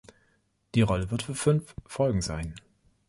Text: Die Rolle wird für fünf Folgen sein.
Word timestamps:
Die 0.73 0.81
Rolle 0.81 1.11
wird 1.11 1.21
für 1.21 1.35
fünf 1.35 1.75
Folgen 1.85 2.23
sein. 2.23 2.55